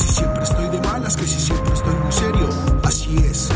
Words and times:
si 0.00 0.08
siempre 0.08 0.42
estoy 0.42 0.68
de 0.68 0.80
malas, 0.80 1.16
que 1.16 1.26
si 1.26 1.38
siempre 1.38 1.74
estoy 1.74 1.94
muy 1.94 2.12
serio. 2.12 2.48
Así 2.82 3.16
es, 3.18 3.48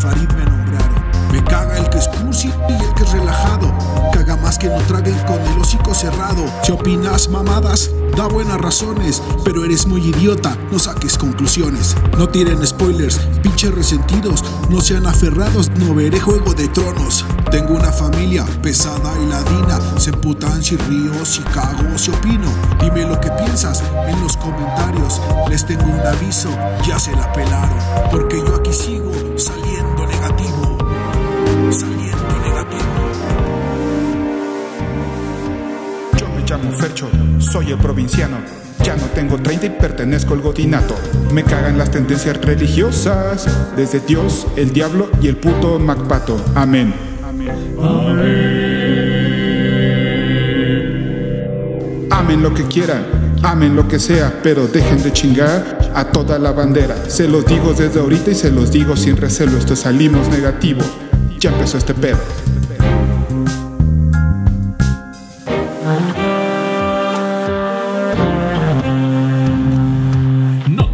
Farid 0.00 0.28
me 0.36 0.44
nombraron. 0.44 1.06
Me 1.32 1.42
caga 1.44 1.78
el 1.78 1.88
que 1.90 1.98
es 1.98 2.08
cursi 2.08 2.50
y 2.68 2.72
el 2.72 2.94
que 2.94 3.02
es 3.02 3.12
relajado. 3.12 3.72
Caga 4.12 4.36
más 4.36 4.58
que 4.58 4.68
no 4.68 4.78
traguen 4.82 5.18
con 5.26 5.40
el 5.40 5.58
hocico 5.58 5.94
cerrado. 5.94 6.44
Si 6.62 6.72
opinas 6.72 7.28
mamadas, 7.28 7.90
da 8.16 8.26
buenas 8.26 8.60
razones, 8.60 9.22
pero 9.44 9.64
eres 9.64 9.86
muy 9.86 10.00
idiota, 10.00 10.56
no 10.70 10.78
saques 10.78 11.18
conclusiones. 11.18 11.96
No 12.16 12.28
tiren 12.28 12.64
spoilers, 12.66 13.18
pinches 13.42 13.74
resentidos, 13.74 14.44
no 14.70 14.80
sean 14.80 15.06
aferrados, 15.06 15.70
no 15.76 15.94
veré 15.94 16.20
Juego 16.20 16.54
de 16.54 16.68
Tronos. 16.68 17.24
Tengo 17.50 17.74
una 17.74 17.92
familia 17.92 18.44
pesada 18.62 19.12
y 19.22 19.26
ladina, 19.26 19.78
se 19.98 20.12
putan 20.12 20.62
si 20.62 20.76
río, 20.76 21.24
si 21.24 21.42
cago, 21.42 21.98
si 21.98 22.10
opino. 22.10 22.48
En 23.56 24.20
los 24.20 24.36
comentarios, 24.36 25.18
les 25.48 25.64
tengo 25.64 25.84
un 25.84 26.00
aviso, 26.00 26.50
ya 26.86 26.98
se 26.98 27.10
la 27.12 27.32
pelaron, 27.32 27.78
porque 28.10 28.36
yo 28.36 28.54
aquí 28.54 28.70
sigo 28.70 29.10
saliendo 29.38 30.06
negativo. 30.06 30.76
Yo 36.18 36.28
me 36.28 36.42
llamo 36.46 36.70
Fercho, 36.70 37.08
soy 37.38 37.72
el 37.72 37.78
provinciano. 37.78 38.36
Ya 38.84 38.94
no 38.94 39.06
tengo 39.14 39.38
30 39.38 39.64
y 39.64 39.70
pertenezco 39.70 40.34
al 40.34 40.42
godinato. 40.42 40.94
Me 41.32 41.42
cagan 41.42 41.78
las 41.78 41.90
tendencias 41.90 42.36
religiosas, 42.36 43.48
desde 43.74 44.00
Dios, 44.00 44.46
el 44.56 44.70
diablo 44.74 45.08
y 45.22 45.28
el 45.28 45.38
puto 45.38 45.78
Macpato. 45.78 46.38
Amén. 46.54 46.94
Amen 52.10 52.42
lo 52.42 52.52
que 52.52 52.64
quieran, 52.64 53.04
amen 53.46 53.76
lo 53.76 53.86
que 53.86 53.98
sea, 53.98 54.40
pero 54.42 54.66
dejen 54.66 55.02
de 55.02 55.12
chingar 55.12 55.92
a 55.94 56.04
toda 56.04 56.38
la 56.38 56.52
bandera. 56.52 56.96
Se 57.08 57.28
los 57.28 57.46
digo 57.46 57.72
desde 57.72 58.00
ahorita 58.00 58.32
y 58.32 58.34
se 58.34 58.50
los 58.50 58.72
digo 58.72 58.96
sin 58.96 59.16
recelo. 59.16 59.56
Esto 59.56 59.76
salimos 59.76 60.28
negativo. 60.28 60.82
Ya 61.38 61.50
empezó 61.50 61.78
este 61.78 61.94
pedo. 61.94 62.18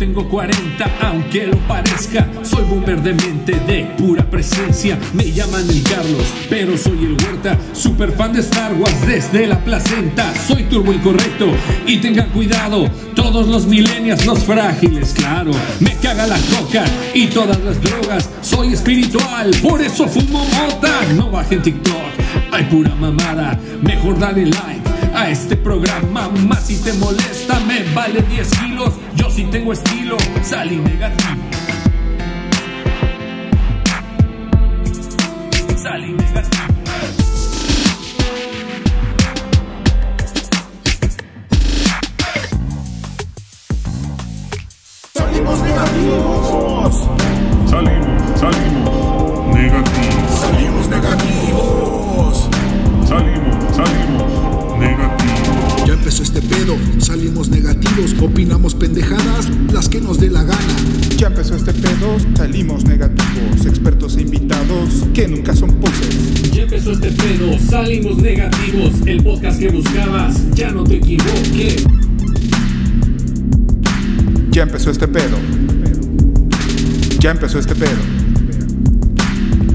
Tengo 0.02 0.28
40, 0.28 0.84
aunque 1.00 1.46
lo 1.46 1.56
parezca. 1.68 2.26
Soy 2.42 2.64
boomer 2.64 3.00
de 3.00 3.14
mente, 3.14 3.52
de 3.68 3.84
pura 3.96 4.28
presencia. 4.28 4.98
Me 5.12 5.30
llaman 5.30 5.64
el 5.70 5.80
Carlos, 5.84 6.26
pero 6.50 6.76
soy 6.76 7.04
el 7.04 7.12
Huerta. 7.12 7.56
Super 7.72 8.10
fan 8.10 8.32
de 8.32 8.40
Star 8.40 8.74
Wars 8.74 9.06
desde 9.06 9.46
la 9.46 9.62
placenta. 9.62 10.34
Soy 10.44 10.64
turbo 10.64 10.92
incorrecto 10.92 11.52
y 11.86 11.98
tengan 11.98 12.30
cuidado. 12.30 12.90
Todos 13.14 13.46
los 13.46 13.66
millennials, 13.66 14.26
los 14.26 14.40
frágiles, 14.40 15.12
claro. 15.12 15.52
Me 15.78 15.94
caga 15.94 16.26
la 16.26 16.38
coca 16.58 16.82
y 17.14 17.28
todas 17.28 17.60
las 17.60 17.80
drogas. 17.80 18.28
Soy 18.40 18.72
espiritual, 18.72 19.52
por 19.62 19.80
eso 19.80 20.08
fumo 20.08 20.44
mota. 20.46 21.00
No 21.14 21.30
bajen 21.30 21.62
TikTok, 21.62 21.94
pura 22.64 22.94
mamada. 22.94 23.58
Mejor 23.82 24.18
dale 24.18 24.46
like 24.46 24.82
a 25.14 25.30
este 25.30 25.56
programa. 25.56 26.28
Más 26.48 26.66
si 26.66 26.76
te 26.76 26.92
molesta, 26.94 27.60
me 27.60 27.82
vale 27.94 28.22
10 28.22 28.50
kilos. 28.60 28.94
Yo 29.16 29.30
sí 29.30 29.44
tengo 29.50 29.72
estilo, 29.72 30.16
salí 30.42 30.76
negativo. 30.76 31.42
Salí 35.76 36.12
negativo. 36.12 36.62
Salimos 45.14 45.62
negativos, 45.62 47.08
Salimos, 47.70 48.40
salimos 48.40 49.54
negativos. 49.54 50.40
salimos 50.40 50.88
negativos. 50.88 51.31
Negativos, 57.92 58.22
opinamos 58.22 58.74
pendejadas, 58.74 59.48
las 59.72 59.88
que 59.88 60.00
nos 60.00 60.18
dé 60.18 60.30
la 60.30 60.42
gana. 60.42 60.76
Ya 61.16 61.26
empezó 61.28 61.54
este 61.54 61.72
pedo, 61.72 62.16
salimos 62.36 62.84
negativos, 62.84 63.66
expertos 63.66 64.16
e 64.16 64.22
invitados 64.22 65.04
que 65.12 65.28
nunca 65.28 65.54
son 65.54 65.72
poses. 65.74 66.52
Ya 66.52 66.62
empezó 66.62 66.92
este 66.92 67.10
pedo, 67.10 67.58
salimos 67.58 68.18
negativos. 68.18 68.92
El 69.06 69.22
podcast 69.22 69.58
que 69.58 69.68
buscabas, 69.68 70.36
ya 70.54 70.70
no 70.70 70.84
te 70.84 70.96
equivoques. 70.96 71.84
Ya 74.50 74.62
empezó 74.62 74.90
este 74.90 75.08
pedo. 75.08 75.36
Ya 77.18 77.30
empezó 77.30 77.58
este 77.58 77.74
pedo. 77.74 78.00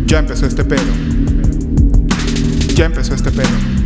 Ya 0.06 0.20
empezó 0.20 0.46
este 0.46 0.64
pedo. 0.64 0.82
Ya 2.76 2.86
empezó 2.86 3.14
este 3.14 3.32
pedo. 3.32 3.77